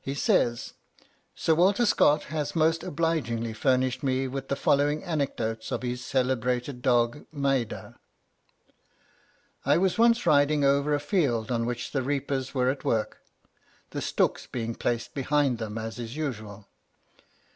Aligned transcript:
He 0.00 0.14
says: 0.14 0.74
"Sir 1.34 1.52
Walter 1.52 1.84
Scott 1.84 2.22
has 2.30 2.54
most 2.54 2.84
obligingly 2.84 3.52
furnished 3.52 4.04
me 4.04 4.28
with 4.28 4.46
the 4.46 4.54
following 4.54 5.02
anecdotes 5.02 5.72
of 5.72 5.82
his 5.82 6.04
celebrated 6.04 6.80
dog 6.80 7.26
Maida: 7.32 7.98
"I 9.64 9.76
was 9.76 9.98
once 9.98 10.24
riding 10.26 10.62
over 10.62 10.94
a 10.94 11.00
field 11.00 11.50
on 11.50 11.66
which 11.66 11.90
the 11.90 12.04
reapers 12.04 12.54
were 12.54 12.70
at 12.70 12.84
work, 12.84 13.20
the 13.90 14.00
stooks 14.00 14.46
being 14.46 14.76
placed 14.76 15.12
behind 15.12 15.58
them, 15.58 15.76
as 15.76 15.98
is 15.98 16.14
usual. 16.14 16.68